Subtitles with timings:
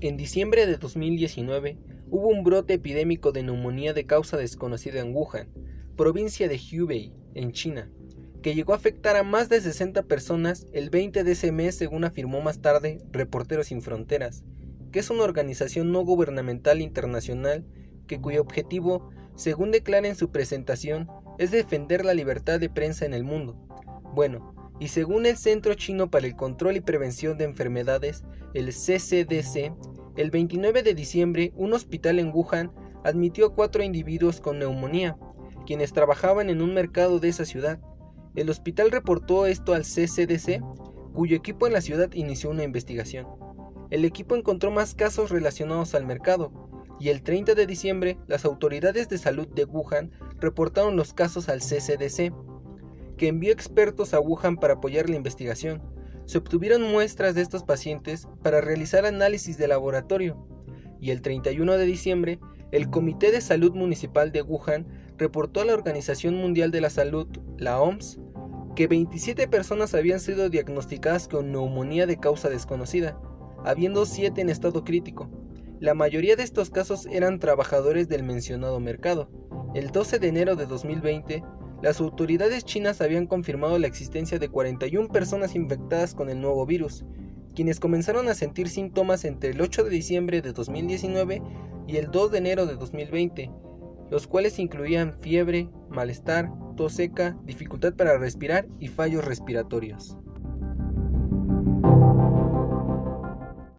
[0.00, 1.76] En diciembre de 2019
[2.08, 5.48] hubo un brote epidémico de neumonía de causa desconocida en Wuhan,
[5.96, 7.90] provincia de Hubei, en China,
[8.40, 12.04] que llegó a afectar a más de 60 personas el 20 de ese mes según
[12.04, 14.44] afirmó más tarde Reporteros Sin Fronteras,
[14.92, 17.66] que es una organización no gubernamental internacional
[18.06, 21.08] que cuyo objetivo, según declara en su presentación,
[21.38, 23.56] es defender la libertad de prensa en el mundo.
[24.14, 29.72] Bueno, y según el Centro Chino para el Control y Prevención de Enfermedades, el CCDC,
[30.16, 32.72] el 29 de diciembre un hospital en Wuhan
[33.04, 35.16] admitió cuatro individuos con neumonía,
[35.66, 37.80] quienes trabajaban en un mercado de esa ciudad.
[38.34, 40.62] El hospital reportó esto al CCDC,
[41.12, 43.26] cuyo equipo en la ciudad inició una investigación.
[43.90, 46.68] El equipo encontró más casos relacionados al mercado,
[47.00, 50.10] y el 30 de diciembre las autoridades de salud de Wuhan
[50.40, 52.32] reportaron los casos al CCDC,
[53.18, 55.82] que envió expertos a Wuhan para apoyar la investigación.
[56.24, 60.46] Se obtuvieron muestras de estos pacientes para realizar análisis de laboratorio
[61.00, 62.38] y el 31 de diciembre
[62.70, 67.26] el Comité de Salud Municipal de Wuhan reportó a la Organización Mundial de la Salud,
[67.56, 68.20] la OMS,
[68.76, 73.18] que 27 personas habían sido diagnosticadas con neumonía de causa desconocida,
[73.64, 75.30] habiendo 7 en estado crítico.
[75.80, 79.30] La mayoría de estos casos eran trabajadores del mencionado mercado.
[79.74, 81.42] El 12 de enero de 2020,
[81.82, 87.04] las autoridades chinas habían confirmado la existencia de 41 personas infectadas con el nuevo virus,
[87.54, 91.42] quienes comenzaron a sentir síntomas entre el 8 de diciembre de 2019
[91.86, 93.50] y el 2 de enero de 2020,
[94.10, 100.16] los cuales incluían fiebre, malestar, tos seca, dificultad para respirar y fallos respiratorios.